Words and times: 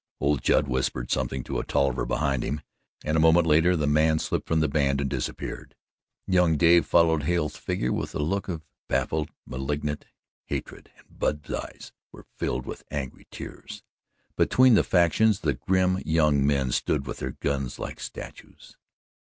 Old 0.19 0.41
Judd 0.41 0.67
whispered 0.67 1.11
something 1.11 1.43
to 1.43 1.59
a 1.59 1.63
Tolliver 1.63 2.07
behind 2.07 2.41
him 2.41 2.61
and 3.05 3.15
a 3.15 3.19
moment 3.19 3.45
later 3.45 3.75
the 3.75 3.85
man 3.85 4.17
slipped 4.17 4.47
from 4.47 4.59
the 4.59 4.67
band 4.67 4.99
and 4.99 5.07
disappeared. 5.07 5.75
Young 6.25 6.57
Dave 6.57 6.87
followed 6.87 7.21
Hale's 7.21 7.55
figure 7.55 7.93
with 7.93 8.15
a 8.15 8.17
look 8.17 8.47
of 8.49 8.65
baffled 8.87 9.29
malignant 9.45 10.05
hatred 10.45 10.89
and 10.97 11.19
Bub's 11.19 11.53
eyes 11.53 11.91
were 12.11 12.25
filled 12.35 12.65
with 12.65 12.81
angry 12.89 13.27
tears. 13.29 13.83
Between 14.35 14.73
the 14.73 14.83
factions, 14.83 15.41
the 15.41 15.53
grim 15.53 15.99
young 16.03 16.47
men 16.47 16.71
stood 16.71 17.05
with 17.05 17.17
their 17.19 17.33
guns 17.39 17.77
like 17.77 17.99
statues. 17.99 18.75